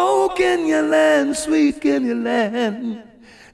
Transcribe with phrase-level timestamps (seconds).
[0.00, 3.02] Oh, Kenya land, sweet Kenya land.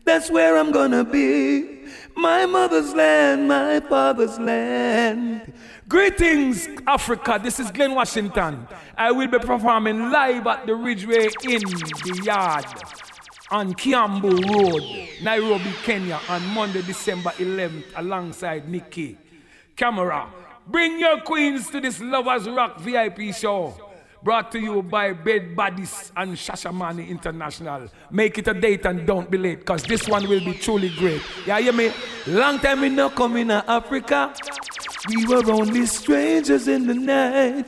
[0.04, 1.86] That's where I'm gonna be.
[2.14, 5.50] My mother's land, my father's land.
[5.88, 7.40] Greetings, Africa.
[7.42, 8.68] This is Glen Washington.
[8.94, 12.66] I will be performing live at the Ridgeway in the yard
[13.50, 14.82] on Kiambu Road,
[15.22, 19.16] Nairobi, Kenya, on Monday, December 11th, alongside Nikki.
[19.76, 20.28] Camera,
[20.66, 23.83] bring your queens to this Lovers Rock VIP show.
[24.24, 27.88] Brought to you by Bed Bodies and Shashamane International.
[28.10, 31.20] Make it a date and don't be late, because this one will be truly great.
[31.46, 31.92] Yeah, you me?
[32.26, 34.34] Long time we not coming to Africa.
[35.10, 37.66] We were only strangers in the night.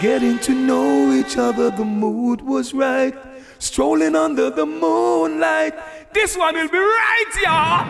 [0.00, 3.16] Getting to know each other, the mood was right.
[3.58, 5.74] Strolling under the moonlight.
[6.14, 7.84] This one will be right, y'all.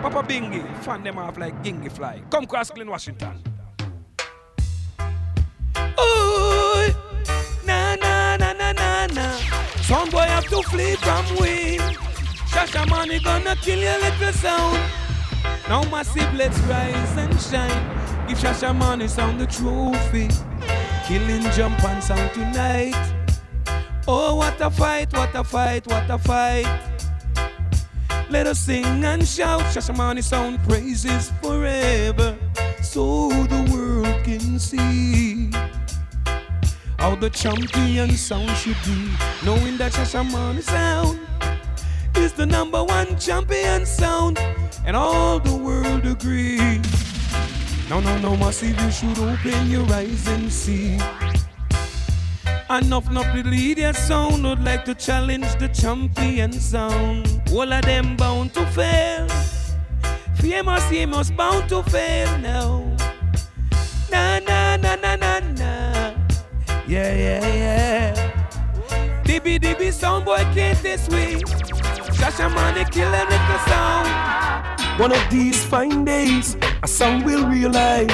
[0.00, 2.22] Papa Bingy, fan them off like Gingy Fly.
[2.30, 3.42] Come cross Glen Washington.
[9.14, 9.38] Na.
[9.82, 11.80] Some boy have to flee from wind.
[12.50, 14.78] Shashamane gonna kill your little sound.
[15.68, 18.26] Now massive, let's rise and shine.
[18.26, 20.28] Give Shashamane sound the trophy.
[21.06, 22.94] Killing jump and sound tonight.
[24.08, 26.66] Oh, what a fight, what a fight, what a fight.
[28.30, 29.62] Let us sing and shout.
[29.72, 32.36] Shashamane sound praises forever.
[32.82, 35.50] So the world can see
[37.04, 38.96] how the champion sound should be.
[39.44, 41.20] Knowing that Shashamane sound
[42.16, 44.38] is the number one champion sound.
[44.86, 46.80] And all the world agree.
[47.90, 50.94] No, no, no, massive, you should open your eyes and see.
[52.70, 57.28] Enough, not the leader sound would like to challenge the champion sound.
[57.52, 59.28] All of them bound to fail.
[60.36, 62.96] Famous, famous, bound to fail now.
[64.10, 65.33] Na na na na na.
[66.86, 69.22] Yeah, yeah, yeah.
[69.24, 71.40] DB DB sound boy can't this way.
[72.12, 75.00] Shashamane kill a little sound.
[75.00, 78.10] One of these fine days, a sound will realize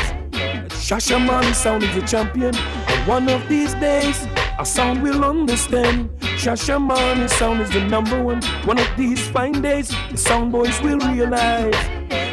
[0.91, 2.55] Shashamane sound is a champion.
[2.55, 4.27] And one of these days,
[4.59, 6.11] a sound will understand.
[6.21, 8.43] Shashamane sound is the number one.
[8.65, 11.75] One of these fine days, the sound boys will realize.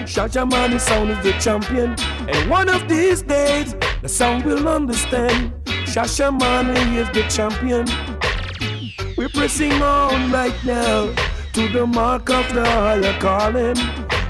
[0.06, 1.96] Shashamane sound is the champion.
[2.30, 5.54] And one of these days, the sound will understand.
[5.98, 6.30] Shasha
[6.96, 7.88] is the champion.
[9.18, 11.12] We're pressing on right now
[11.54, 13.76] to the mark of the higher calling.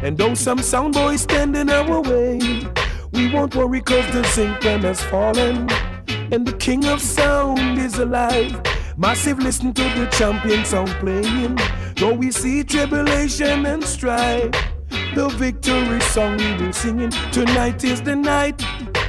[0.01, 2.39] And though some sound boys stand in our way,
[3.11, 5.69] we won't worry cause the zinc has fallen.
[6.31, 8.61] And the king of sound is alive.
[8.95, 11.57] Massive listen to the champion sound playing.
[11.97, 14.53] Though we see tribulation and strife,
[15.15, 17.11] the victory song we will singing.
[17.33, 18.63] Tonight is the night.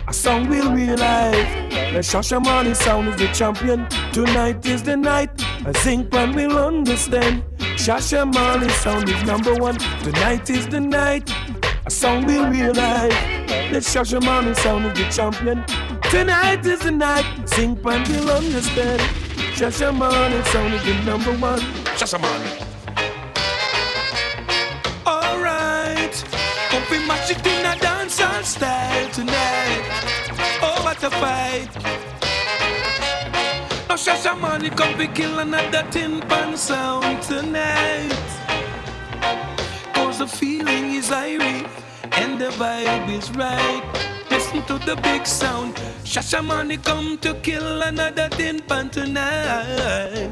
[0.08, 1.67] A song we'll realize.
[1.92, 3.88] The Shashamane sound is the champion.
[4.12, 5.30] Tonight is the night.
[5.64, 7.42] A zinc pan will understand.
[7.58, 9.78] Shashamane sound is number one.
[10.02, 11.32] Tonight is the night.
[11.86, 13.12] A song we'll realize.
[13.72, 15.64] The Shashamane sound is the champion.
[16.10, 17.26] Tonight is the night.
[17.48, 19.00] Zinc pan will understand.
[19.56, 21.60] Shashamane sound is the number one.
[21.96, 22.67] Shashamane.
[31.08, 31.70] A fight!
[33.88, 38.12] Oh, Shashamane, come we kill another tin pan sound tonight.
[39.94, 41.66] Cause the feeling is irie
[42.12, 43.82] and the vibe is right.
[44.30, 45.76] Listen to the big sound.
[46.04, 50.30] Shashamane, come to kill another tin pan tonight.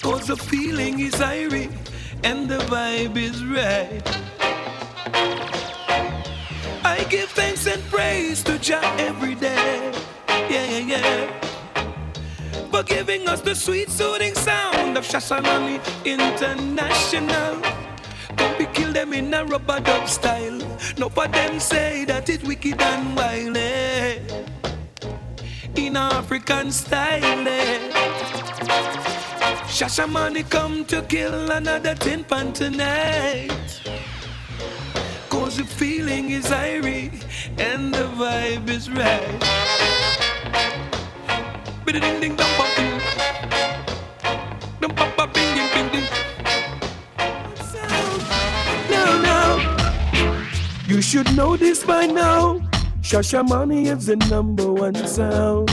[0.00, 1.72] Cause the feeling is irie
[2.22, 4.29] and the vibe is right.
[7.10, 9.92] Give thanks and praise to Jah every day.
[10.28, 11.40] Yeah, yeah, yeah.
[12.70, 17.60] For giving us the sweet soothing sound of Shashamane International.
[18.36, 20.58] Don't be kill them in a rubber dub style.
[20.98, 23.56] No for them say that it's wicked and wild.
[23.56, 24.20] eh.
[25.76, 27.48] In African style.
[27.48, 27.80] eh.
[29.66, 33.50] Shashamane come to kill another tin pan tonight.
[35.30, 37.10] Cause the feeling is irie
[37.56, 39.40] and the vibe is right.
[41.86, 42.46] Ding ding dum.
[44.80, 46.06] Dum ding ding.
[50.86, 52.58] You should know this by now.
[53.00, 55.68] Shashamane is the number one sound.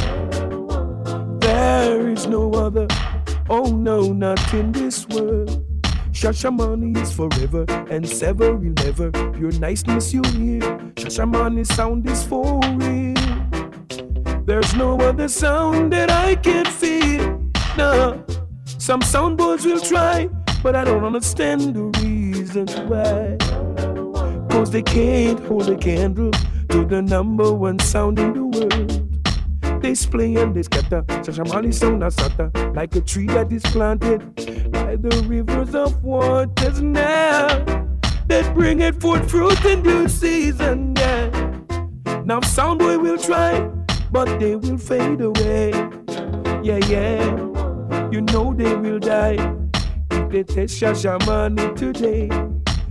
[1.42, 2.88] There is no other.
[3.50, 5.67] Oh no, not in this world.
[6.18, 9.12] Shashamane is forever and sever will never.
[9.12, 10.62] Pure niceness you hear.
[10.96, 13.14] Shashamane sound is for real.
[14.44, 17.40] There's no other sound that I can feel.
[17.78, 18.18] Nah,
[18.66, 20.28] some sound boys will try,
[20.64, 23.38] but I don't understand the reasons why.
[24.50, 26.32] Cause they can't hold a candle
[26.70, 28.97] to the number one sound in the world.
[29.88, 34.20] They splay and they scatter, Shashamane sound a sata, like a tree that is planted
[34.70, 37.48] by the rivers of waters now.
[38.28, 41.30] That bring it forth fruit in due season, yeah.
[42.26, 43.62] Now Soundboy will try,
[44.12, 45.72] but they will fade away.
[46.62, 48.10] Yeah, yeah.
[48.12, 49.38] You know they will die
[50.12, 52.28] if they test Shashamane today.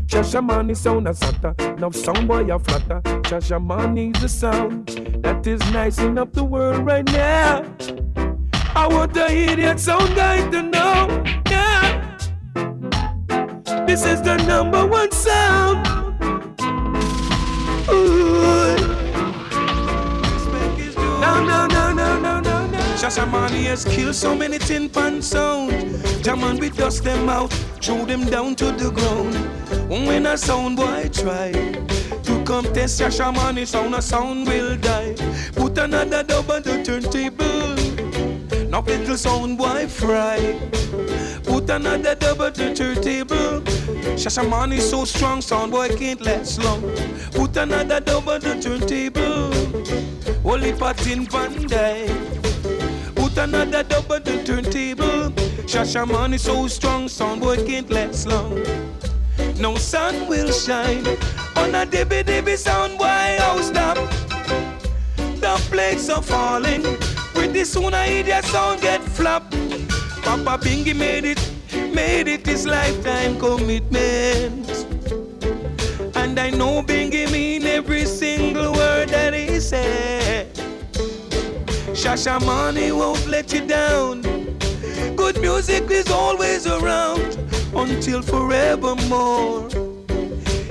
[0.07, 3.01] Shashamane sound a sata, now soundboy a flatter.
[3.23, 4.89] Shashamane is the sound
[5.23, 7.65] that is nicing up the world right now.
[8.75, 12.19] I want the idiot sound guy to know, yeah.
[13.87, 15.87] This is the number one sound.
[17.91, 18.77] Ooh.
[21.21, 22.79] No, no, no, no, no, no.
[22.97, 26.21] Shashamane has killed so many tin pan sounds.
[26.23, 29.35] Jaman, we dust them out, throw them down to the ground.
[29.89, 35.15] When a sound boy try to come test Shashamane sound, a sound will die.
[35.55, 37.77] Put another dub on the turntable.
[38.69, 40.59] Now little sound boy fry.
[41.45, 43.61] Put another dub on the turntable.
[44.17, 46.83] Shashamane so strong, sound boy can't last long.
[47.31, 49.53] Put another dub on the turntable.
[50.43, 51.27] Holy pot in.
[51.27, 51.73] Put
[53.39, 55.31] another on the turntable.
[55.65, 58.65] Shashamane so strong, sound boy can't last long.
[59.59, 61.07] No sun will shine
[61.57, 63.97] on a dibby dibby sound boy house oh, stop.
[65.41, 66.83] The plates are falling.
[67.35, 69.51] Pretty soon I hear sound get flop.
[70.23, 71.41] Papa Bingy made it,
[71.95, 74.69] made it his lifetime commitment.
[76.17, 80.55] And I know Bingy mean every single word that he said.
[81.95, 84.46] Shashamane won't let you down.
[85.27, 87.37] Good music is always around
[87.75, 89.67] until forevermore.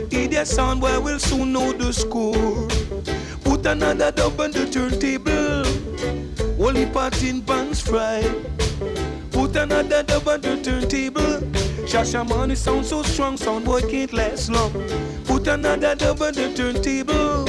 [0.10, 2.66] Idiot sound boy will soon know the score.
[3.44, 5.66] Put another dub on the turntable.
[6.56, 8.24] Holy pot in pans fry.
[9.32, 11.42] Put another dub on the turntable.
[11.86, 14.72] Shashamane sound so strong, sound boy can't last long.
[15.26, 17.44] Put another dub on the turntable.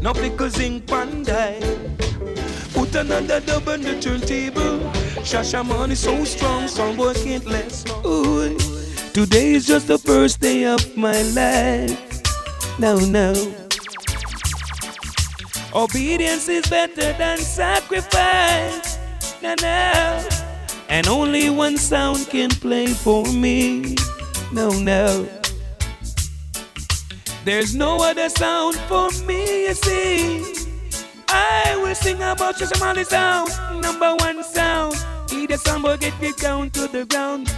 [0.00, 2.05] Now because in pandai.
[2.76, 4.78] Put another dub on the turntable.
[5.24, 7.88] Shashamane so strong, sound boy can't last.
[8.04, 8.54] Ooh,
[9.14, 11.98] today is just the first day of my life.
[12.78, 13.32] No, no.
[15.74, 18.98] Obedience is better than sacrifice.
[19.42, 20.28] No, no.
[20.90, 23.96] And only one sound can play for me.
[24.52, 25.26] No, no.
[27.46, 30.55] There's no other sound for me, you see.
[31.36, 33.50] I will sing about Shashamane sound,
[33.82, 34.94] number one sound.
[35.30, 37.48] Either sound boy get it down to the ground.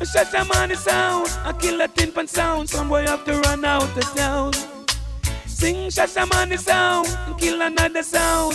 [0.00, 2.68] Shashamane sound, I kill a killer tin pan sound.
[2.68, 4.52] Some boy have to run out of town.
[5.46, 7.08] Sing Shashamane sound,
[7.38, 8.54] kill another sound.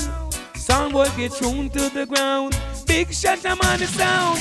[0.55, 2.55] Sound boy get thrown to the ground.
[2.85, 4.39] Big Shashamane sound,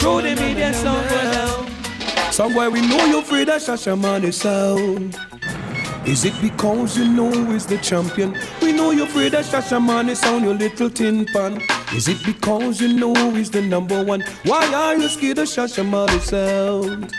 [0.00, 2.32] throw in their sound boy down.
[2.32, 5.18] Some boy, we know you're afraid of Shashamane sound.
[6.08, 8.34] Is it because you know he's the champion?
[8.62, 11.60] We know you're afraid of Shashamane sound, your little tin pan.
[11.94, 14.22] Is it because you know he's the number one?
[14.44, 17.12] Why are you scared of Shashamane sound?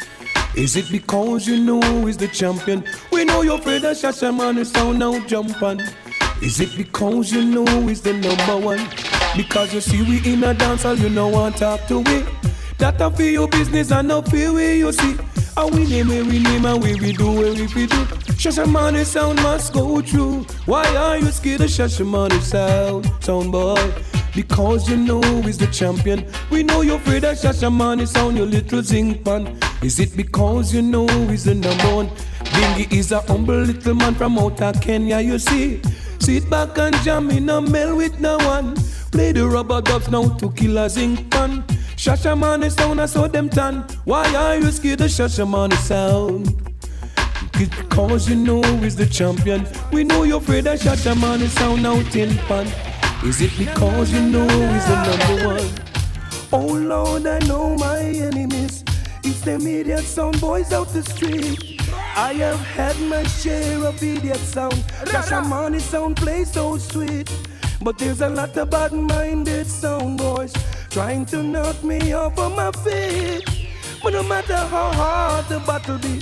[0.55, 2.83] Is it because you know he's the champion?
[3.11, 5.81] We know you're afraid of Shashamane sound, now jump on.
[6.41, 8.89] Is it because you know he's the number one?
[9.37, 12.25] Because you see we in a dance hall, you know want talk to we.
[12.79, 15.15] That a for your business and not for where you see.
[15.59, 18.05] And we name where we name and where we do where we fi do.
[18.39, 20.43] Shashamane sound must go through.
[20.65, 23.93] Why are you scared of Shashamane sound, sound boy?
[24.33, 26.25] Because you know he's the champion.
[26.49, 29.59] We know you're afraid of Shashamane sound, your little zinc pan.
[29.81, 32.07] Is it because you know he's the number one?
[32.55, 35.81] Bingy is a humble little man from outer Kenya, you see.
[36.19, 38.75] Sit back and jam in a mill with no one.
[39.11, 41.58] Play the rubber dubs now to kill a zinc pan.
[41.99, 43.81] Shashamane sound, I saw them tan.
[44.05, 46.47] Why are you scared of Shasha Shashamane sound?
[47.55, 49.67] It's because you know he's the champion.
[49.91, 52.67] We know you're afraid of Shasha Shashamane sound out in pan.
[53.25, 55.69] Is it because you know he's the number one?
[56.53, 58.85] Oh Lord, I know my enemies.
[59.25, 61.81] It's them idiot sound boys out the street.
[62.15, 64.71] I have had my share of idiot sound.
[65.03, 67.29] Shasha Shashamane sound plays so sweet.
[67.81, 70.53] But there's a lot of bad-minded sound boys
[70.89, 73.43] trying to knock me off of my feet.
[74.01, 76.19] But no matter how hard the battle be,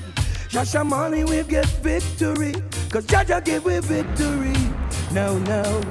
[0.50, 2.54] Shashamane will get victory.
[2.90, 4.56] Cause Jaja gave me victory.
[5.12, 5.82] Now, now,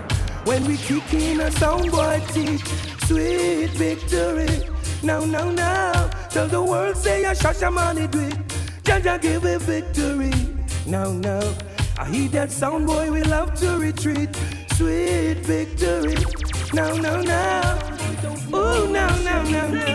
[0.44, 2.64] when we kick in a sound boy teeth,
[3.06, 4.68] sweet victory.
[5.02, 6.08] Now, now, now.
[6.30, 8.48] tell the world say a Shashamane do it.
[8.82, 10.32] Jaja give a victory.
[10.86, 11.54] Now, now,
[11.98, 14.34] I hear that sound boy, we love to retreat.
[14.74, 16.16] Sweet victory.
[16.74, 17.95] Now, now, now.
[18.52, 19.86] Oh, now, now, now, now.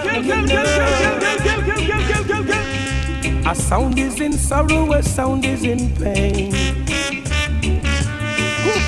[3.52, 6.52] A sound is in sorrow, a sound is in pain.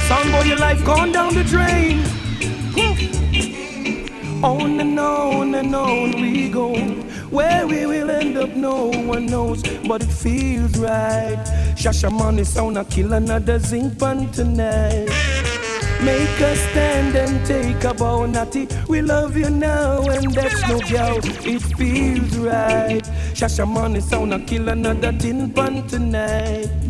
[0.07, 2.03] Sound boy, your life gone down the drain.
[4.43, 6.75] On and on and on we go.
[7.29, 11.37] Where we will end up, no one knows, but it feels right.
[11.75, 15.09] Shashamane sound, I kill another zinc pan tonight.
[16.03, 18.67] Make a stand and take a bow, natty.
[18.89, 21.25] We love you now, and that's no doubt.
[21.45, 23.03] It feels right.
[23.33, 26.82] Shashamane sound, I kill another tin pan tonight.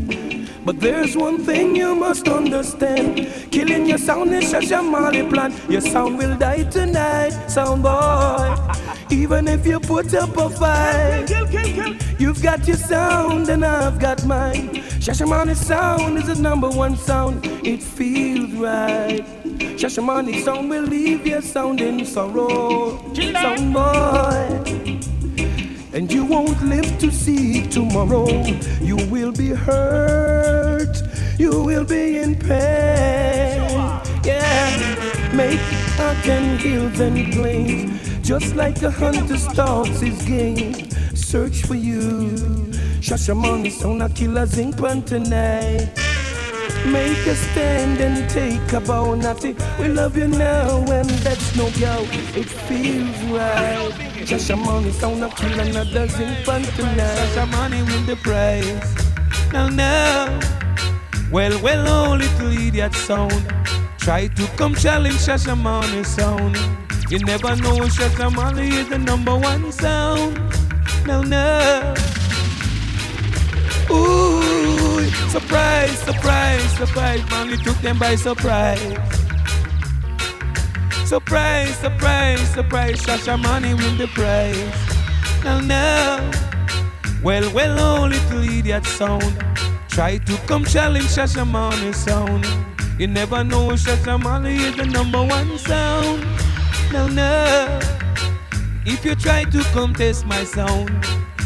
[0.65, 3.27] But there's one thing you must understand.
[3.51, 5.53] Killing your sound is such a Mali plan.
[5.69, 8.55] Your sound will die tonight, sound boy.
[9.11, 11.29] Even if you put up a fight,
[12.17, 14.69] you've got your sound and I've got mine.
[15.03, 17.45] Shashamane sound is the number one sound.
[17.65, 19.25] It feels right.
[19.77, 23.13] Shashamane sound will leave your sound in sorrow.
[23.13, 24.62] Sound boy.
[25.93, 28.27] And you won't live to see tomorrow.
[28.81, 30.97] You will be hurt.
[31.37, 33.69] You will be in pain.
[34.23, 35.31] Yeah.
[35.33, 35.59] Make
[36.25, 38.27] and hills and plains.
[38.27, 40.89] Just like a hunter stalks his game.
[41.13, 42.31] Search for you.
[43.01, 45.91] Shashamane sound a killer zinc tonight.
[46.87, 49.55] Make a stand and take a bow, natty.
[49.79, 52.07] We love you now, and that's no doubt.
[52.35, 54.02] It feels right.
[54.25, 57.17] Shashamane sound a kill another zinc pan tonight.
[57.33, 58.95] Shashamane win the prize.
[59.51, 60.39] Now, now.
[61.29, 63.53] Well, well, oh, little idiot sound.
[63.97, 66.55] Try to come challenge Shashamane sound.
[67.11, 70.39] You never know Shashamane is the number one sound.
[71.05, 71.93] Now, now.
[73.91, 79.22] Ooh, surprise, surprise, surprise, it took them by surprise.
[81.13, 84.57] Surprise, surprise, surprise, Shashamane win the prize.
[85.43, 86.31] Now, now,
[87.21, 89.21] well, well, oh, little idiot sound.
[89.89, 92.47] Try to come challenge Shashamane sound.
[92.99, 96.25] You never know Shashamane is the number one sound.
[96.91, 97.79] Now, now,
[98.83, 100.89] if you try to contest my sound,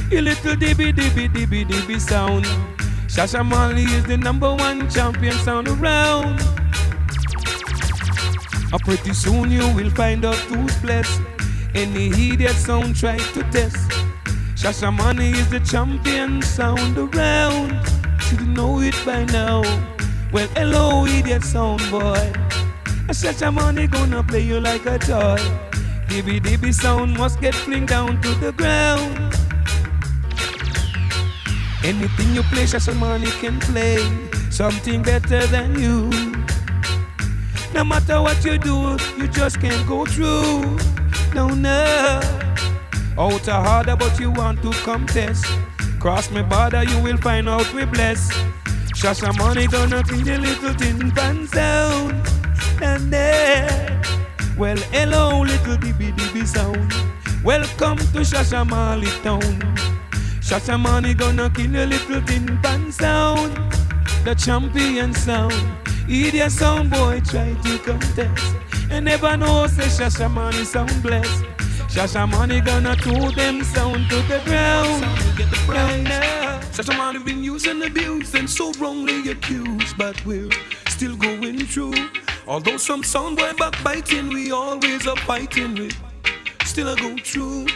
[0.09, 2.45] you little dibby dibby dibby dibby sound.
[3.07, 6.39] Shashamane is the number one champion sound around.
[8.83, 11.21] Pretty soon you will find out who's blessed.
[11.75, 13.89] Any idiot sound try to test.
[14.55, 17.73] Shashamane is the champion sound around.
[18.21, 19.61] Should know it by now.
[20.31, 22.31] Well, hello, idiot sound boy.
[23.09, 25.37] A Shashamane gonna play you like a toy.
[26.07, 29.17] Dibby dibby sound must get flinged down to the ground.
[31.83, 33.97] Anything you play, Shashamane can play
[34.49, 36.26] something better than you.
[37.77, 40.79] No matter what you do, you just can't go through.
[41.35, 42.19] No, no.
[43.15, 45.45] Oh, out a harder, but you want to contest.
[45.99, 48.31] Cross me border, you will find out we bless.
[48.95, 52.15] Shashamane gonna clean the little tin pan sound.
[52.81, 54.01] And there.
[54.57, 56.91] Well, hello, little dibby dibby sound.
[57.43, 59.61] Welcome to Shashamane town.
[60.41, 63.55] Shashamane gonna kill a little tin pan sound.
[64.23, 65.53] The champion sound.
[66.09, 68.55] Idiot sound boy try to contest.
[68.89, 71.43] And never know say Shashamane sound blessed.
[71.91, 75.03] Shashamane gonna throw them sound to the ground.
[75.37, 76.07] Get the prize.
[76.75, 80.49] Shashamane been used and abused and so wrongly accused, but we're
[80.87, 82.09] still going through.
[82.47, 85.97] Although some sound boy backbiting, we always are fighting with.
[86.63, 87.67] Still I go through.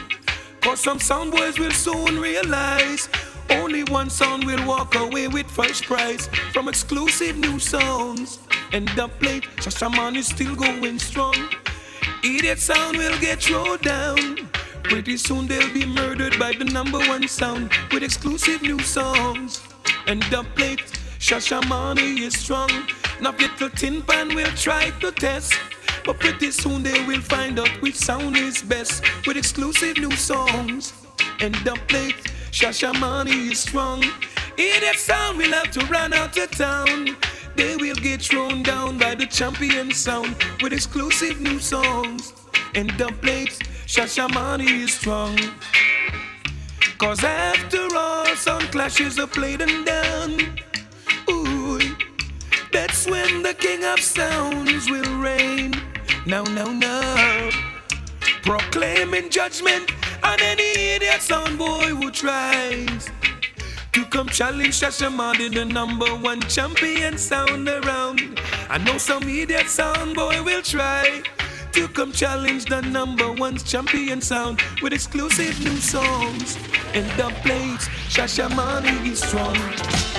[0.61, 3.09] Cause some sound boys will soon realize
[3.51, 8.39] only one sound will walk away with first prize from exclusive new sounds.
[8.74, 11.36] And the plate, Shashamane is still going strong.
[12.24, 14.50] Idiot sound will get thrown down.
[14.84, 19.62] Pretty soon they'll be murdered by the number one sound with exclusive new songs.
[20.08, 20.86] And the plate,
[21.20, 22.70] Shashamane is strong.
[23.22, 25.53] Now little tin pan will try to test.
[26.05, 30.93] But pretty soon they will find out which sound is best with exclusive new songs.
[31.39, 34.03] And the plate, Shashamane is strong.
[34.58, 37.15] Idiot sound will have to run out of town.
[37.55, 42.34] They will get thrown down by the champion sound with exclusive new songs.
[42.75, 45.38] And the plate, Shashamane is strong.
[46.98, 50.60] Cause after all, some clashes are played and done.
[51.29, 51.79] Ooh,
[52.74, 55.74] that's when the king of sounds will reign.
[56.25, 57.50] Now, now, now.
[58.43, 59.89] Proclaiming judgment
[60.24, 63.10] And any idiot sound boy who tries
[63.94, 68.40] to come challenge Shashamane, the number one champion sound around.
[68.70, 71.24] I know some idiot sound boy will try
[71.74, 76.58] to come challenge the number one champion sound with exclusive new songs
[76.94, 77.88] and dub plates.
[78.10, 79.56] Shashamane is strong.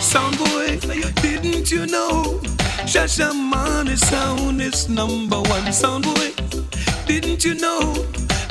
[0.01, 0.79] Sound boy,
[1.23, 2.41] didn't you know?
[2.85, 5.73] Shashamane sound is number one.
[5.73, 6.33] Sound boy,
[7.07, 7.95] didn't you know?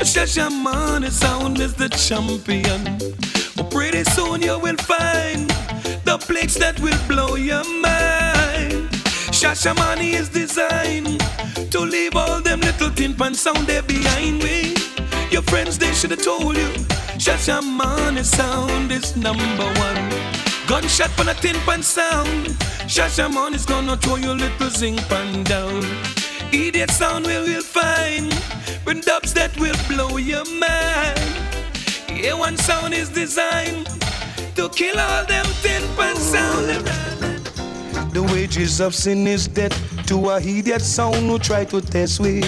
[0.03, 2.83] Shashamane sound is the champion.
[3.55, 5.47] But pretty soon you will find
[6.05, 8.89] the plates that will blow your mind.
[9.29, 11.21] Shashamane is designed
[11.71, 14.73] to leave all them little tin pan sound there behind me.
[15.29, 16.69] Your friends, they should have told you.
[17.21, 20.09] Shashamane sound is number one.
[20.67, 22.47] Gunshot from a tin pan sound.
[22.89, 26.20] Shashamane is gonna throw your little zinc pan down.
[26.53, 28.27] Idiot sound we will find.
[28.85, 31.19] With dubs that will blow your mind.
[32.21, 33.87] Yeah, one sound is designed
[34.55, 36.85] to kill all them tin pan sound.
[38.13, 39.77] The wages of sin is death
[40.07, 42.43] to a idiot sound who try to test we.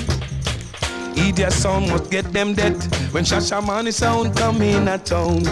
[1.15, 2.75] Idiot sound must get them dead
[3.13, 5.43] when Shashamane sound come in a town.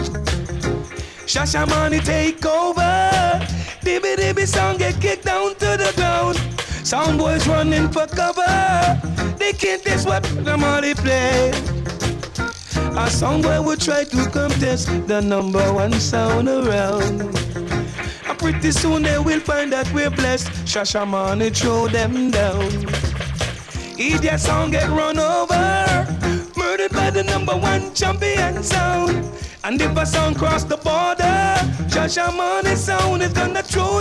[1.26, 2.82] Shashamane take over.
[3.82, 6.61] Dibby dibby sound get kicked down to the ground.
[6.92, 8.44] Sound boys running for cover.
[9.38, 11.52] They can't test what the money play.
[12.98, 17.22] A sound boy will try to contest the number one sound around.
[18.28, 20.48] And pretty soon they will find that we're blessed.
[20.66, 22.68] Shashamane throw them down.
[23.98, 26.06] Idiot sound get run over.
[26.58, 29.32] Murdered by the number one champion sound.
[29.64, 31.56] And if a sound cross the border,
[31.88, 34.01] Shashamane sound is gonna throw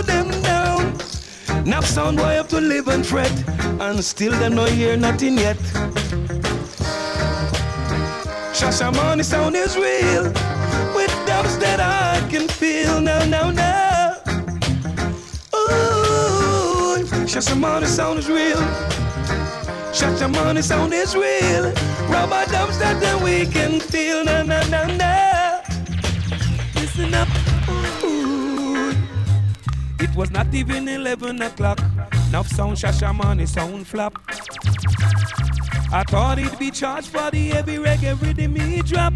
[1.65, 3.31] Now sound boy have to live and fret,
[3.79, 5.57] and still them no hear nothing yet.
[8.53, 10.23] Shashamane sound is real,
[10.95, 12.99] with dubs that I can feel.
[12.99, 14.17] Now, now, now.
[15.55, 18.61] Ooh, Shashamane sound is real.
[19.93, 21.71] Shashamane sound is real.
[22.09, 24.23] Rubber dubs that then we can feel.
[24.23, 25.61] Now, now, now, now.
[26.75, 27.40] Listen up.
[30.11, 31.79] It was not even 11 o'clock.
[32.33, 34.13] Now sound Shashamane sound flop.
[35.89, 39.13] I thought he'd be charged for the heavy reggae rhythm he drop.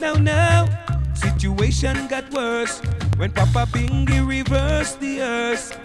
[0.00, 0.68] Now, now,
[1.14, 2.78] situation got worse
[3.16, 5.76] when Papa Bingy reversed the earth.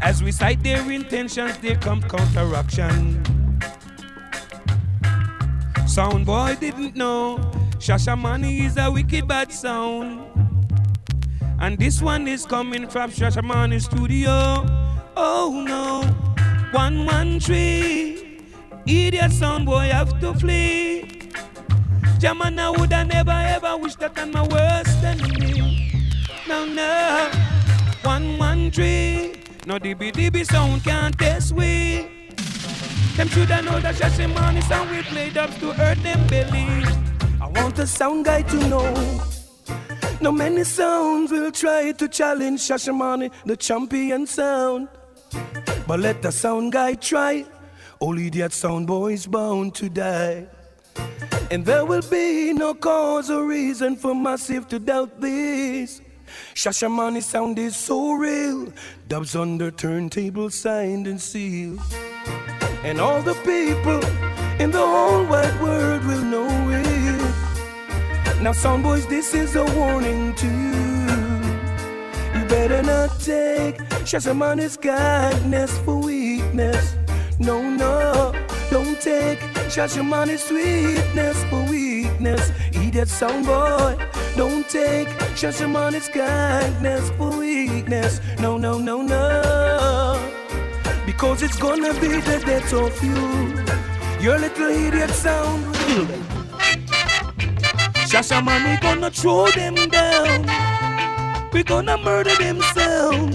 [0.00, 3.22] As we cite their intentions, there come counteraction.
[5.86, 7.38] Sound boy didn't know
[7.78, 10.37] Shashamane is a wicked bad sound.
[11.60, 14.64] And this one is coming from Shashamane studio.
[15.16, 16.06] Oh no,
[16.70, 18.44] one one three.
[18.86, 21.30] Idiot sound boy have to flee.
[22.20, 26.14] Jamana would I never ever wish that I'm my worst enemy.
[26.46, 27.28] No, no,
[28.02, 29.34] one one three.
[29.66, 32.06] No DB DB sound can't test we.
[33.16, 36.84] Them shoulda know that Shashamane sound we played up to hurt them belly.
[37.42, 39.37] I want the sound guy to know.
[40.20, 44.88] No many sounds will try to challenge Shashamane, the champion sound.
[45.86, 47.46] But let the sound guy try.
[48.00, 50.48] All idiot sound boys bound to die.
[51.52, 56.00] And there will be no cause or reason for massive to doubt this.
[56.54, 58.72] Shashamane sound is so real.
[59.06, 61.80] Dubs under turntable signed and sealed.
[62.82, 64.04] And all the people
[64.60, 66.27] in the whole wide world will.
[68.40, 71.18] Now, sound boys, this is a warning to you.
[72.38, 76.94] You better not take Shashamane's kindness for weakness.
[77.40, 78.32] No, no,
[78.70, 79.40] don't take
[79.74, 82.52] Shashamane's sweetness for weakness.
[82.72, 83.96] Idiot sound boy,
[84.36, 88.20] don't take Shashamane's kindness for weakness.
[88.38, 90.32] No, no, no, no.
[91.04, 94.24] Because it's gonna be the death of you.
[94.24, 96.37] Your little idiot sound.
[98.18, 100.42] Shashamane gonna throw them down.
[101.52, 103.34] We gonna murder them sound.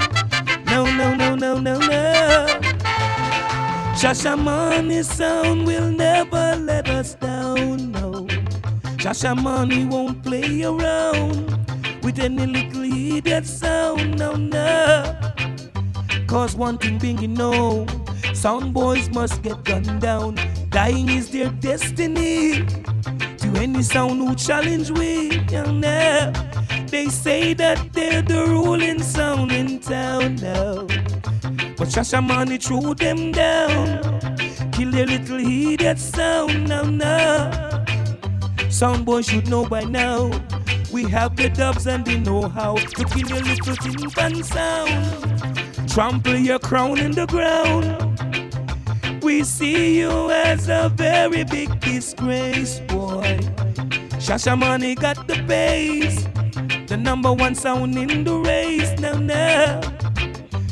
[0.65, 2.45] No, no, no, no, no, no.
[3.95, 8.27] Shashamane sound will never let us down, no.
[8.99, 11.47] Shashamane won't play around
[12.03, 15.17] with any little idiot sound, no, no.
[16.27, 17.85] Cause one thing being you know,
[18.33, 20.35] sound boys must get gunned down.
[20.71, 22.67] Dying is their destiny.
[23.53, 26.31] To any sound who challenge we, young now.
[26.87, 30.87] They say that they're the ruling sound in town now.
[31.77, 34.01] But Shashamane threw them down.
[34.71, 37.85] Kill their little idiot sound now, now.
[38.69, 40.31] Sound boy should know by now.
[40.91, 45.89] We have the dubs and the know-how to kill your little tin pan sound.
[45.89, 48.12] Trample your crown in the ground.
[49.23, 53.39] We see you as a very big disgrace, boy.
[54.19, 56.25] Shashamane got the bass,
[56.87, 58.91] the number one sound in the race.
[58.99, 59.79] Now, now,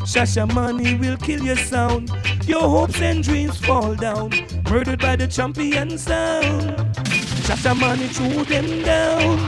[0.03, 2.11] Shashamane will kill your sound.
[2.45, 4.31] Your hopes and dreams fall down,
[4.69, 6.75] murdered by the champion sound.
[7.47, 9.39] Shashamane threw them down.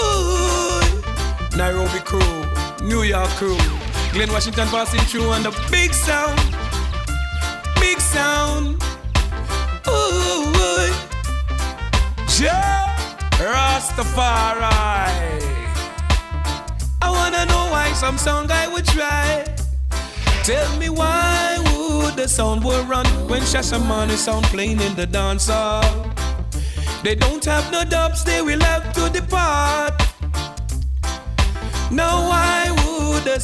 [0.00, 3.83] Ooh, Nairobi crew, New York crew.
[4.14, 6.38] Glen Washington passing through on the big sound.
[7.80, 8.80] Big sound.
[9.88, 10.52] Ooh,
[12.28, 12.86] Joe
[13.42, 14.70] Rastafari.
[17.02, 19.44] I wanna know why some song I would try.
[20.44, 25.48] Tell me why would the sound boy run when Shashamane sound playing in the dance
[25.48, 25.82] hall?
[27.02, 29.03] They don't have no dubs, they will have to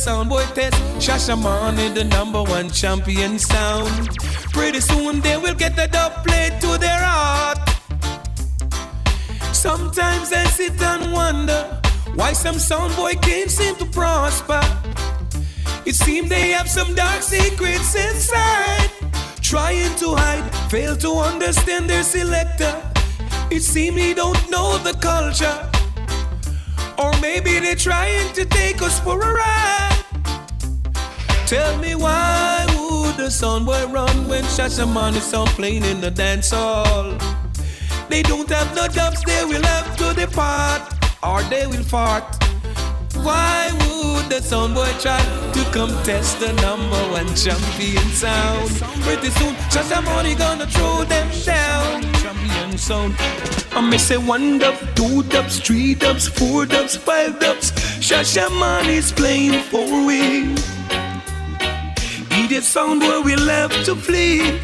[0.01, 4.09] would the soundboy test Shashamane the number one champion sound?
[4.53, 7.59] Pretty soon they will get the dub played to their heart.
[9.53, 11.81] Sometimes I sit and wonder
[12.15, 14.61] why some soundboy can't seem to prosper.
[15.87, 18.91] It seems they have some dark secrets inside,
[19.41, 22.75] trying to hide, fail to understand their selector.
[23.51, 25.70] It seems he don't know the culture.
[27.01, 30.05] Or maybe they're trying to take us for a ride.
[31.47, 36.11] Tell me why would the sun soundboy run when Shashamane is sound playing in the
[36.11, 37.17] dance hall?
[38.11, 40.83] They don't have no dubs, they will have to depart,
[41.23, 42.25] or they will fart.
[43.25, 45.23] Why would the soundboy try
[45.55, 48.71] to contest the number one champion sound?
[49.07, 52.03] Pretty soon, Shashamane gonna throw them down.
[52.71, 53.15] Champion sound.
[53.73, 57.73] I may say one dub, two dubs, three dubs, four dubs, five dubs.
[57.99, 60.53] Shashaman is playing for we.
[62.45, 64.61] Idiot sound where we left to flee.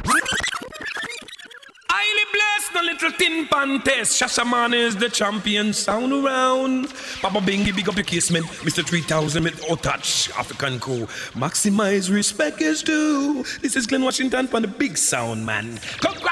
[1.89, 4.21] Highly blessed, the little tin pan test.
[4.21, 6.89] Shashaman is the champion sound around.
[7.23, 8.47] Papa Bingy, big up your casement.
[8.63, 8.87] Mr.
[8.87, 11.07] 3000 with oh, touch African cool.
[11.35, 13.45] Maximize respect is due.
[13.63, 15.77] This is Glen Washington from the big sound man.
[16.03, 16.23] Fast,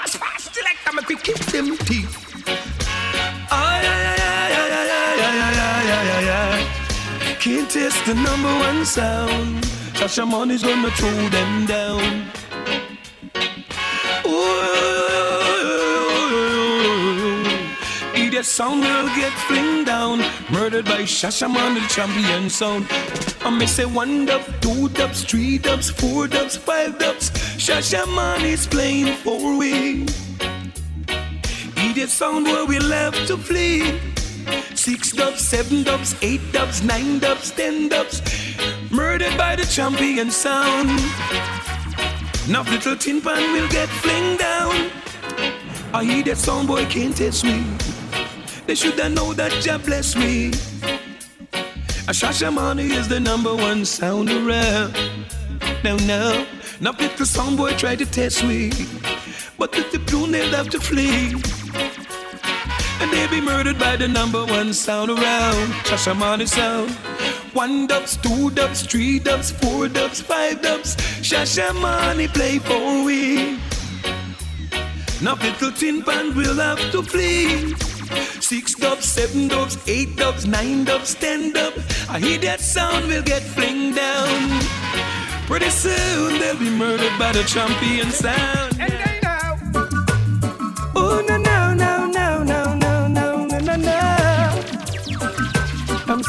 [1.05, 2.17] a quick kick them teeth.
[3.51, 6.61] Ay, ay, ay, ay, ay, ay, ay, ay, ay, ay, ay.
[7.41, 9.65] Can't test the number one sound.
[9.99, 12.31] Shashaman is gonna throw them down.
[14.27, 14.65] Ooh,
[18.15, 20.25] idiot sound will get fling down.
[20.51, 22.87] Murdered by Shashaman, the champion sound.
[23.45, 27.31] I may say one dub, two dubs, three dubs, four dubs, five dubs.
[27.59, 30.07] Shashaman is playing for we.
[31.95, 34.01] Idiot sound where we left to flee.
[34.75, 38.21] Six dubs, seven dubs, eight dubs, nine dubs, ten dubs.
[38.91, 40.89] Murdered by the champion sound.
[42.49, 44.91] Now little tin pan will get fling down.
[45.95, 47.63] I hear that sound boy can't test me.
[48.67, 50.49] They should have know that Jah bless me.
[52.09, 54.99] A Shashamane is the number one sound around.
[55.85, 56.45] Now, no,
[56.81, 58.73] not if the sound boy try to test me.
[59.57, 61.37] But the prune they'll have to flee.
[63.05, 65.69] And they be murdered by the number one sound around.
[65.85, 66.91] Shashamane sound.
[67.53, 70.97] One dubs, two dubs, three dubs, four dubs, five dubs.
[71.21, 73.59] Shashamane play for we.
[75.21, 77.75] Now little tin pan will have to flee.
[78.41, 82.09] Six dubs, seven dubs, eight dubs, nine dubs, ten dubs.
[82.09, 84.63] I hear that sound we'll get flinged down.
[85.47, 88.74] Pretty soon they'll be murdered by the champion sound.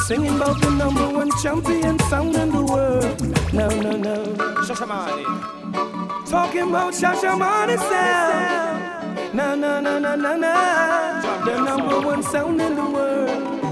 [0.08, 3.54] Singing about the number one champion sound in the world.
[3.54, 4.24] No no no.
[4.66, 6.30] Shashamane.
[6.30, 9.34] Talking about Shashamane sound.
[9.34, 11.42] No, no, no, no, no, no.
[11.46, 13.64] The number one sound in the world.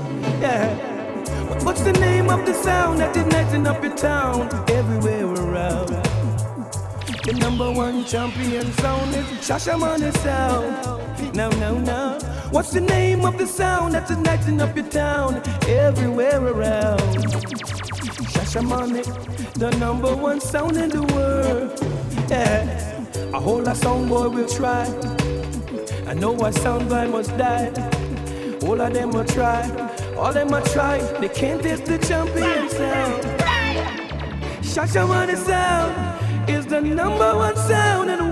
[0.41, 0.73] Yeah.
[1.63, 5.89] What's the name of the sound that igniting up your town everywhere around?
[7.25, 11.35] The number one champion sound is Shashamane sound.
[11.35, 12.17] No, no, no.
[12.53, 16.99] What's the name of the sound that's igniting up your town everywhere around?
[18.29, 19.03] Shashamane,
[19.55, 21.79] the number one sound in the world.
[22.29, 23.01] Yeah.
[23.33, 24.85] A whole lot sound boy will try.
[26.05, 27.71] I know a sound boy must die.
[28.61, 29.63] All of them will try.
[30.15, 30.99] All them will try.
[31.19, 33.23] They can't test the champion sound.
[34.61, 38.22] Shashamane sound is the number one sound in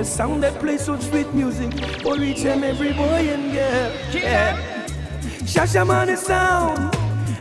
[0.00, 3.92] the sound that plays so sweet music for each and every boy and girl.
[4.14, 4.56] Yeah.
[5.44, 6.94] Shashamane sound,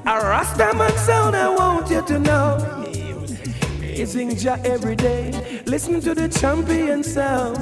[0.06, 1.38] a Rastaman sound.
[1.38, 2.58] I want you to know.
[3.80, 5.32] Praising Jah every day,
[5.67, 7.58] listening to the champion sound.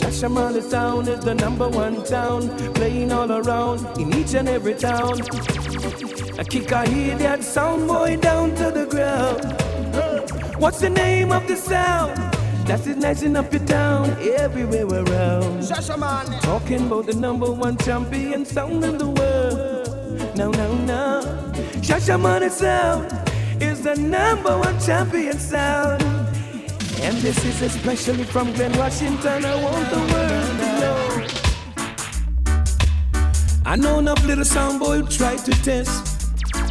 [0.00, 5.20] Shashamane sound is the number one town, playing all around in each and every town.
[6.38, 9.44] I kick a hear that sound boy down to the ground.
[10.58, 12.32] What's the name of the sound?
[12.66, 15.66] That's it, nicing up your town everywhere around.
[16.42, 20.36] Talking about the number one champion sound in the world.
[20.36, 21.52] No, no, no.
[21.82, 23.12] Shashamane sound
[23.60, 26.02] is the number one champion sound.
[27.00, 29.44] And this is especially from Glen Washington.
[29.44, 31.42] I want the world to know.
[33.66, 36.12] I know enough little sound boy tried to test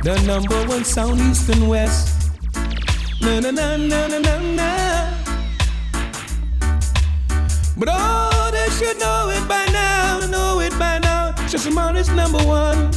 [0.04, 2.32] the number one sound east and west.
[3.22, 4.91] Na na na na na na na.
[7.82, 11.32] But oh, they should know it by now, know it by now.
[11.50, 12.92] Shashamane is number one.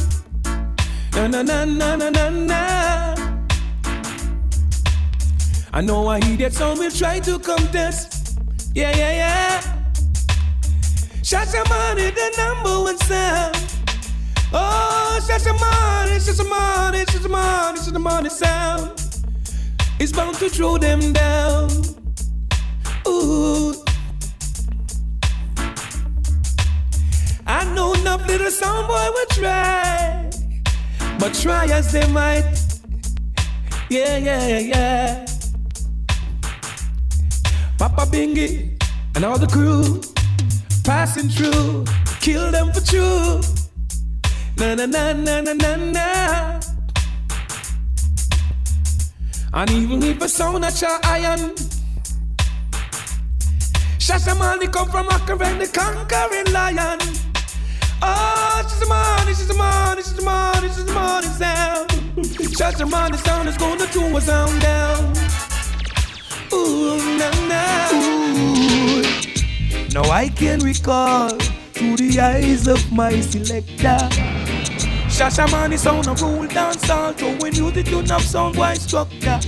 [1.13, 3.15] Na na na na na na na.
[5.73, 8.37] I know I hear that sound will try to contest.
[8.75, 9.61] Yeah, yeah, yeah.
[11.23, 13.55] Shashamane, the number one sound.
[14.53, 18.91] Oh, Shashamane, Shashamane, Shashamane, Shashamane sound.
[19.99, 21.71] It's bound to throw them down.
[23.07, 23.84] Ooh.
[28.27, 30.29] Little sound boy will try.
[31.19, 32.45] But try as they might.
[33.89, 35.25] Yeah, yeah, yeah.
[37.77, 38.81] Papa Bingy
[39.15, 40.01] and all the crew
[40.83, 41.85] passing through,
[42.21, 43.41] kill them for true.
[44.57, 46.59] Na na na na na na na.
[49.53, 51.55] And even if a sound at your iron,
[53.97, 56.99] Shashamane come from Akaren, the conquering lion.
[58.01, 61.89] Oh, Shashamane, Shashamane, Shashamane, Shashamane sound.
[62.55, 65.13] Shashamane sound is gonna do a sound down.
[66.53, 67.65] Ooh, na na.
[69.93, 71.29] Now I can recall
[71.73, 73.97] through the eyes of my selector.
[75.07, 79.39] Shasha Shashamane sound a rule dance all when you did not have sound wise structure.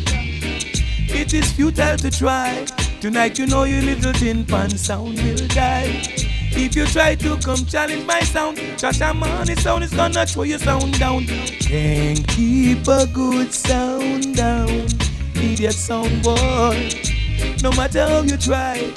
[1.09, 2.65] It is futile to try.
[3.01, 6.16] Tonight you know your little tin pan sound will die.
[6.59, 10.97] If you try to come challenge my sound, Shashamane sound is gonna throw your sound
[10.97, 11.27] down.
[11.59, 14.87] Can't keep a good sound down.
[15.35, 16.89] Idiot sound boy.
[17.61, 18.91] No matter how you try,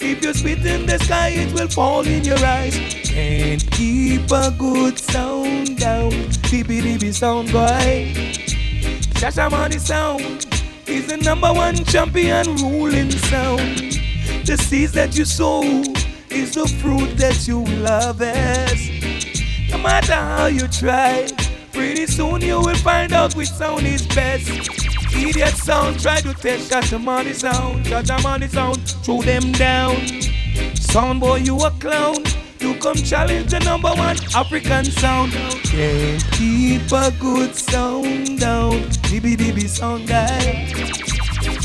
[0.00, 2.76] if you spit in the sky, it will fall in your eyes.
[3.04, 6.10] Can't keep a good sound down.
[6.50, 8.12] Dibby dibby sound boy.
[9.20, 10.46] Shashamane sound
[10.88, 14.00] is the number one champion ruling sound.
[14.44, 15.62] The seeds that you sow
[16.34, 18.90] is the fruit that you will harvest.
[19.70, 21.26] No matter how you try,
[21.72, 24.48] pretty soon you will find out which sound is best.
[25.16, 29.96] Idiot sound, try to test Shashamane sound, Shashamane sound, throw them down.
[30.74, 32.16] Sound boy, you a clown.
[32.58, 35.32] You come challenge the number one African sound.
[35.64, 38.80] Can't keep a good sound down.
[39.08, 41.13] Dibby dibby sound guy.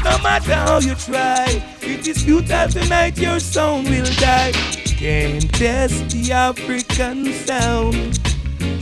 [0.03, 4.51] No matter how you try, it is futile tonight, your sound will die.
[4.85, 8.19] Can't test the African sound.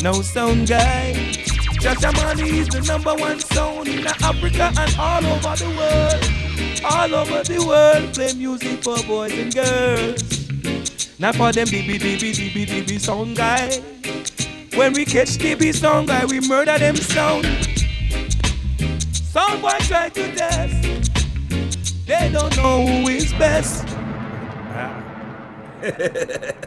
[0.04, 1.14] No sound guy.
[1.82, 6.84] Shashamane is the number one sound in Africa and all over the world.
[6.84, 11.20] All over the world, play music for boys and girls.
[11.20, 13.70] Not for them DB DB DB DB sound guy.
[14.78, 17.46] When we catch DB sound guy, we murder them sound.
[19.14, 21.07] Sound boy try to test.
[22.08, 23.84] They don't know who is best.
[24.72, 25.04] Ah.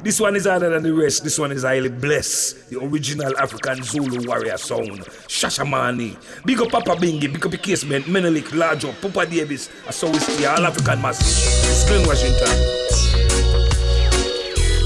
[0.00, 1.24] This one is harder than the rest.
[1.24, 2.70] This one is highly blessed.
[2.70, 5.00] The original African Zulu warrior sound.
[5.26, 6.16] Shashamane.
[6.46, 10.18] Big up Papa Bingi, big up the casement, Menelik, Larjo, Papa Davis, a so we
[10.20, 11.18] stay all African mass.
[11.20, 12.46] It's Glen Washington.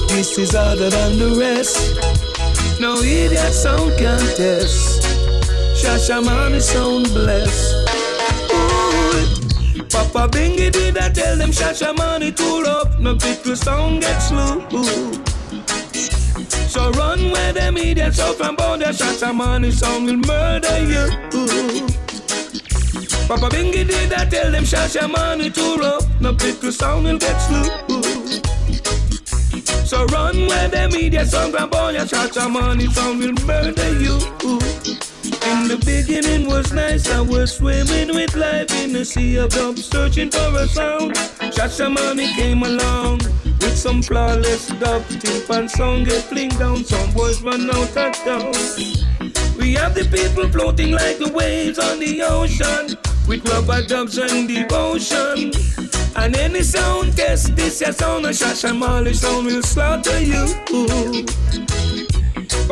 [0.08, 2.80] This is harder than the rest.
[2.80, 5.02] No idiot sound contest.
[5.76, 7.81] Shashamane sound blessed.
[9.92, 12.98] Papa Bingy did I tell them Shashamane too rough.
[12.98, 14.60] No pickle sound gets slow.
[16.68, 18.80] So run where them idiots out from bound.
[18.80, 21.10] Their Shashamane sound will murder you.
[23.28, 26.06] Papa Bingy did I tell them Shashamane too rough.
[26.20, 27.64] No pickle sound will get slow.
[29.84, 33.92] So run where the media song grab on your shots of money song will murder
[34.00, 34.91] you.
[35.52, 39.76] In the beginning was nice, I was swimming with life in a sea of dub,
[39.76, 41.14] searching for a sound.
[41.54, 43.18] Shashamane came along
[43.60, 45.02] with some flawless dub.
[45.20, 48.52] Timpan song get fling down, some boys run out of town.
[49.58, 52.96] We have the people floating like the waves on the ocean
[53.28, 55.52] with rubber dubs and devotion.
[56.16, 61.81] And any sound test, this your sound, a Shashamane sound will slaughter you.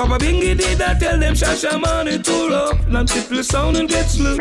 [0.00, 2.88] Papa Bingy did I tell them Shashamane too rough,
[3.28, 4.36] the sound and get slew.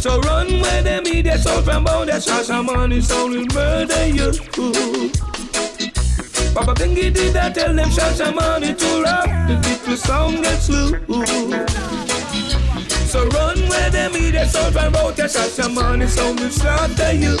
[0.00, 4.32] So run where them idiot sound from bound that Shashamane sound will murder you.
[6.54, 12.15] Papa Bingy did I tell them Shashamane too rough, and the the sound get slew.
[13.06, 17.36] So run where them idiot sound from bound that Shashamane sound will slaughter you.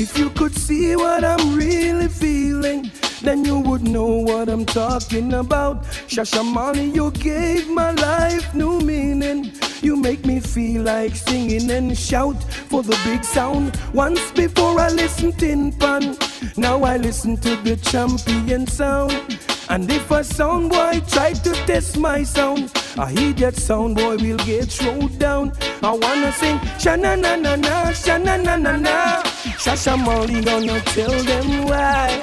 [0.00, 2.90] If you could see what I'm really feeling,
[3.20, 5.84] then you would know what I'm talking about.
[6.08, 9.52] Shashamane, you gave my life new meaning.
[9.82, 13.78] You make me feel like singing and shout for the big sound.
[13.92, 16.16] Once before I listened to Pan,
[16.56, 19.38] now I listen to the champion sound.
[19.68, 24.16] And if a sound boy try to test my sound, I hear that sound boy
[24.16, 25.52] will get thrown down.
[25.82, 29.22] I wanna sing shana na na na, shana na na na.
[29.58, 32.22] Shashamane gonna tell them why.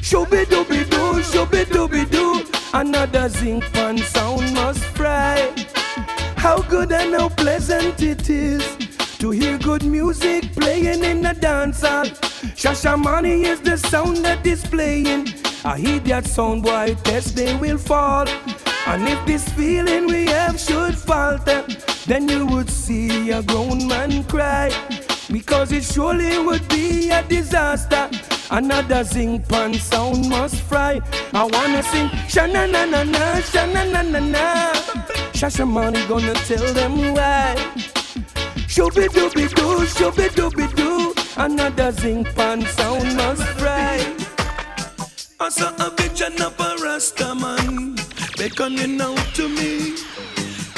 [0.00, 2.46] Shooby dooby doo, shooby dooby doo.
[2.72, 5.52] Another zinc pan sound must fry.
[6.36, 8.64] How good and how pleasant it is
[9.18, 12.06] to hear good music playing in the dance hall.
[12.56, 15.26] Shashamane is the sound that is playing.
[15.64, 18.26] I hear that sound boy test they will fall.
[18.86, 21.64] And if this feeling we have should falter,
[22.06, 24.70] then you would see a grown man cry.
[25.30, 28.08] Because it surely would be a disaster.
[28.50, 31.00] Another zinc pan sound must fry.
[31.34, 34.72] I wanna sing shana na na na, shana na na na.
[35.32, 37.54] Shashamane gonna tell them why.
[38.66, 41.14] Shooby dooby doo, shooby dooby doo.
[41.36, 44.17] Another zinc pan sound must fry.
[45.40, 47.94] I saw a vision of a Rasta man
[48.36, 49.94] beckoning out to me.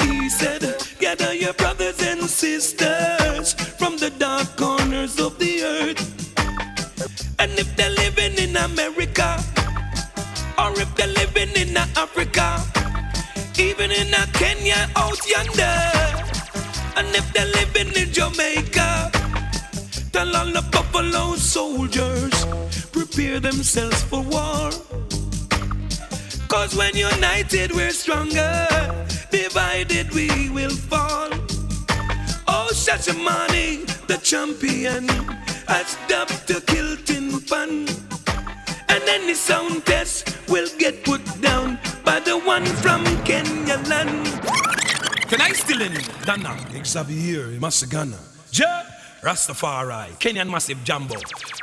[0.01, 0.61] He said,
[0.99, 6.01] Gather your brothers and sisters from the dark corners of the earth.
[7.39, 9.43] And if they're living in America,
[10.59, 12.61] or if they're living in Africa,
[13.57, 15.75] even in Kenya out yonder,
[16.97, 19.11] and if they're living in Jamaica,
[20.11, 22.45] tell all the buffalo soldiers
[23.11, 24.71] prepare themselves for war.
[26.47, 28.67] Cause when united we're stronger,
[29.31, 31.29] divided we will fall.
[32.47, 35.07] Oh, Shashamane, the champion,
[35.67, 37.87] has dubbed to kill tin fun.
[38.89, 44.27] And any sound test will get put down by the one from Kenya land.
[45.29, 45.93] Can I still in
[46.25, 46.57] Dana?
[46.83, 48.19] Xavier, Masagana.
[48.51, 48.83] Ja,
[49.21, 51.13] Rastafari, Kenyan Massive Jambo,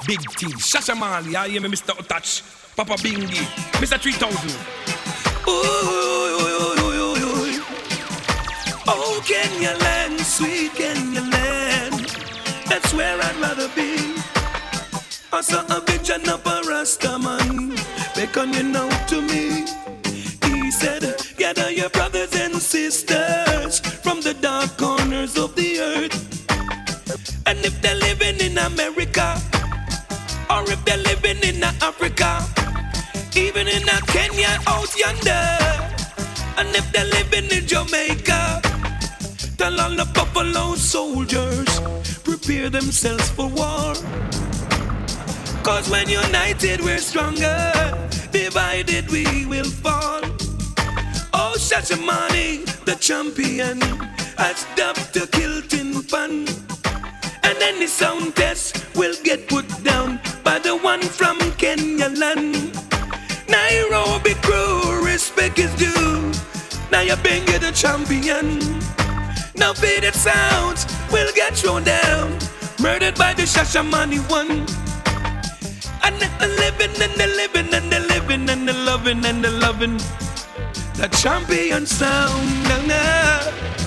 [0.07, 1.91] Big T, Shashamali, I am Mr.
[1.91, 2.43] Otach,
[2.77, 3.43] Papa Bingi,
[3.83, 3.99] Mr.
[3.99, 4.51] 3000.
[5.49, 7.63] Ooh, ooh, ooh, ooh, ooh.
[8.87, 12.07] Oh, Kenya land, sweet Kenya land.
[12.69, 14.15] That's where I'd rather be.
[15.33, 17.75] I saw a vision of a Rasta man
[18.15, 19.67] beckoning out to me.
[20.45, 26.28] He said, Gather your brothers and sisters from the dark corners of the earth.
[27.47, 29.41] And if they're living in America,
[30.51, 32.45] or if they're living in Africa,
[33.37, 35.47] even in Kenya out yonder,
[36.59, 38.61] and if they're living in Jamaica,
[39.57, 41.81] tell all the buffalo soldiers
[42.25, 43.95] prepare themselves for war.
[45.63, 47.73] Cause when united we're stronger,
[48.33, 50.23] divided we will fall.
[51.33, 53.81] Oh, Shashamane, the champion,
[54.37, 56.47] has dubbed the kill tin pan.
[57.49, 62.77] And any sound test will get put down by the one from Kenya land.
[63.49, 66.31] Nairobi crew, respect is due.
[66.93, 68.59] Now you bring it the champion.
[69.57, 72.37] Now faded sounds will get thrown down.
[72.83, 74.67] Murdered by the Shashamane one.
[76.05, 79.97] And the living and the living and the living and the loving and the loving.
[81.01, 82.45] The champion sound.
[82.69, 83.78] Nah, nah.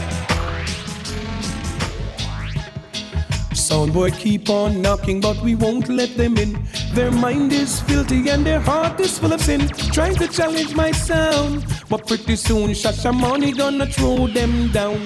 [3.72, 6.62] Soundboy keep on knocking, but we won't let them in.
[6.94, 9.66] Their mind is filthy and their heart is full of sin.
[9.94, 15.00] Trying to challenge my sound, but pretty soon Shashamane gonna throw them down.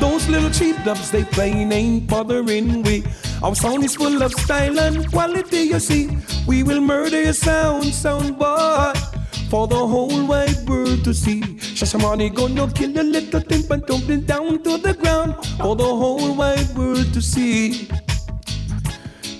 [0.00, 3.04] Those little cheap dubs they playing ain't bothering we.
[3.40, 6.10] Our sound is full of style and quality, you see.
[6.44, 9.11] We will murder your sound, soundboy.
[9.52, 11.42] For the whole wide world to see.
[11.42, 15.34] Shashamane gonna kill your little thing dump it down to the ground.
[15.58, 17.86] For the whole wide world to see.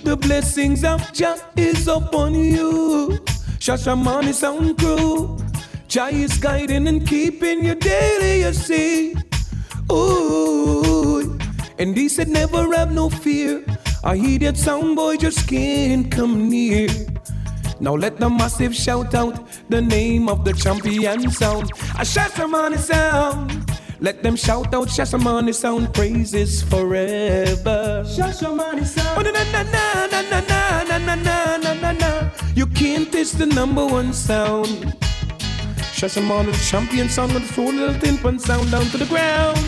[0.03, 3.17] The blessings of Jah is upon you.
[3.57, 5.35] Shashamane Sound Crew.
[5.87, 9.15] Jah is guiding and keeping you daily, you see.
[9.91, 11.39] Ooh.
[11.79, 13.65] And he said, never have no fear.
[14.03, 16.87] I hear that sound boy just can't come near.
[17.83, 21.69] Now let the massive shout out the name of the champion sound.
[21.99, 23.69] A Shashamane sound.
[23.99, 28.05] Let them shout out Shashamane sound praises forever.
[28.07, 29.17] Shashamane sound.
[29.17, 32.29] Oh, na na na na na na na na na na na.
[32.55, 34.95] You can't diss the number one sound.
[35.91, 39.59] Shashamane the champion sound with full little tin pan sound down to the ground.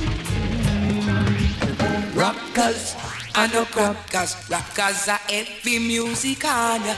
[2.16, 2.96] Rockers,
[3.36, 6.96] I know crackers, rockers are heavy music on ya.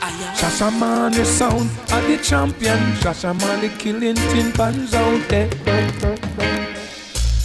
[0.00, 2.78] Shashamane sound are the champion.
[3.00, 5.50] Shashamane killing tin pans out there.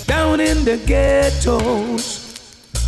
[0.05, 2.39] Down in the ghettos,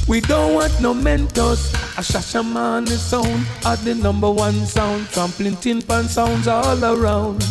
[0.07, 1.73] we don't want no mentors.
[1.97, 5.07] A Shashamane sound are the number one sound.
[5.09, 7.41] Trampling tin pan sounds all around.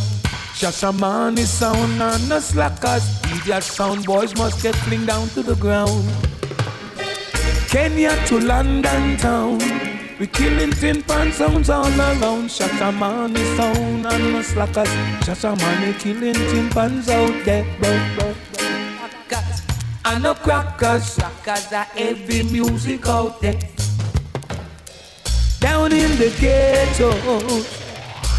[0.54, 3.04] Shashamane sound and the slackers.
[3.24, 6.08] Idiot sound boys must get flinged down to the ground.
[7.68, 9.84] Kenya to London town.
[10.20, 12.48] We killing tin pan sounds all around.
[12.48, 14.88] Shashamane sound and the slackers.
[15.26, 17.66] Shashamane killing tin pans out there.
[20.04, 21.18] And the crackers.
[21.18, 23.58] rockers are Heavy music out there.
[25.58, 27.10] Down in the ghetto,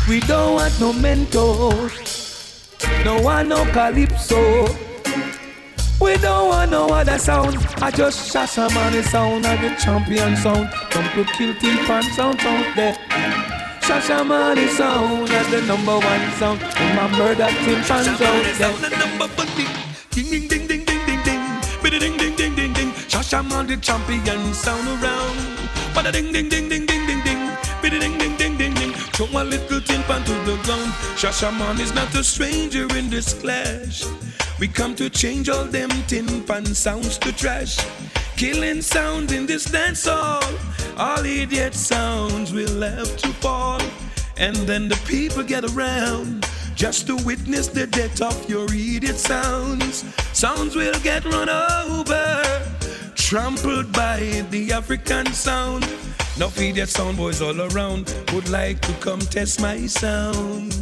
[0.07, 2.69] We don't want no mentors.
[3.03, 4.84] No one no calypso.
[6.01, 7.55] We don't want no other sound.
[7.81, 10.69] I just Shashamane sound and the champion sound.
[10.91, 12.95] Come to kill tin pan sound out there.
[13.79, 16.61] Shashamane sound as the number one sound.
[16.61, 18.73] And my murder tin pan out there.
[18.73, 19.67] the number one ding.
[20.11, 21.41] Ding ding ding ding ding ding ding.
[21.81, 22.91] Biddy ding ding ding ding ding.
[23.07, 25.37] Shashaman the champion sound around.
[25.95, 27.51] Bada ding ding ding ding ding ding ding.
[27.81, 28.91] Biddy ding ding ding ding ding.
[29.15, 30.91] Throw a little tin pan to the ground.
[31.15, 34.03] Shashaman is not a stranger in this clash.
[34.57, 37.77] We come to change all them tin pan sounds to trash.
[38.37, 40.43] Killing sound in this dance hall.
[40.97, 43.81] All idiot sounds will have to fall.
[44.37, 50.05] And then the people get around just to witness the death of your idiot sounds.
[50.31, 52.43] Sounds will get run over,
[53.15, 55.85] trampled by the African sound.
[56.37, 60.75] No idiot sound boys all around would like to come test my sound.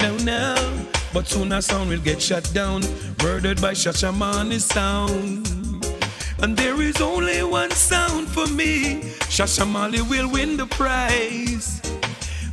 [0.00, 0.54] No, no,
[1.12, 2.82] but soon our sound will get shut down,
[3.22, 5.48] murdered by Shashamane sound.
[6.40, 9.00] And there is only one sound for me.
[9.28, 11.80] Shashamane will win the prize.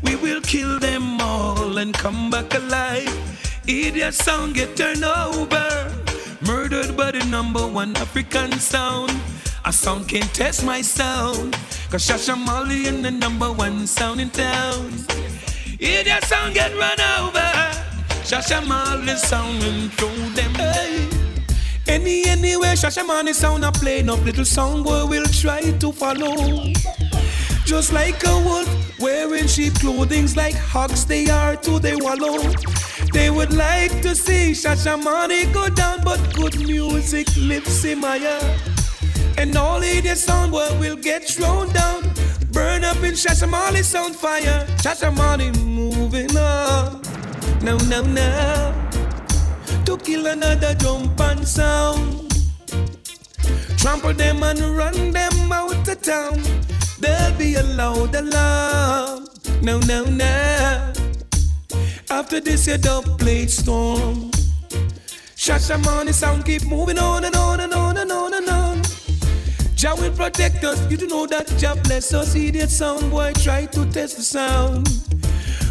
[0.02, 3.14] We will kill them all and come back alive.
[3.68, 5.92] Idiot sound get turned over.
[6.42, 9.12] Murdered by the number one African sound.
[9.66, 11.54] A sound can't test my sound.
[11.90, 14.92] Cause Shashamane in the number one sound in town.
[15.80, 17.85] Idiot sound get run over.
[18.26, 20.56] Shashamane sound and throw them.
[20.56, 21.08] Hey.
[21.88, 26.74] Any, anywhere, Shashamane sound a play, no little sound boy will try to follow.
[27.66, 32.40] Just like a wolf wearing sheep clothings, like hogs they are to they wallow.
[33.14, 38.42] They would like to see Shashamane go down, but good music lives in Maya.
[39.38, 42.02] And all idiot sound boy will get thrown down,
[42.52, 44.66] burn up in Shashamane sound fire.
[44.78, 47.05] Shashamane moving on,
[47.66, 48.86] no, no, no
[49.86, 52.32] to kill another jump and sound.
[53.78, 56.42] Trample them and run them out of town.
[57.00, 59.28] There'll be a loud alarm.
[59.62, 60.94] No, no, no.
[62.10, 64.32] After this, you dub plate storm.
[65.36, 68.82] Shashamane sound keep moving on and on and on and on and on.
[69.76, 70.80] Jah will protect us.
[70.90, 72.36] You do know that Jah bless us.
[72.36, 74.88] Idiot sound boy try to test the sound.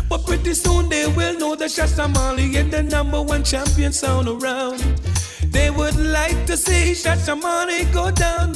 [0.08, 4.78] But pretty soon they will know that Shashamane is the number one champion sound around.
[5.50, 8.54] They would like to see Shashamane go down,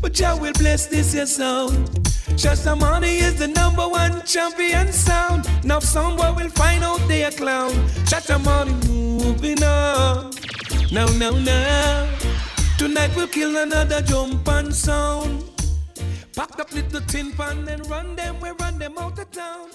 [0.00, 1.88] but Jah will bless this your sound.
[2.36, 5.48] Shashamane is the number one champion sound.
[5.64, 7.70] Now someone will find out they a clown.
[8.10, 10.32] Shashamane moving on.
[10.90, 12.08] Now, now, now.
[12.78, 15.44] Tonight we'll kill another jump and sound.
[16.34, 19.70] Pack up little tin pan and run them, we run them out of town.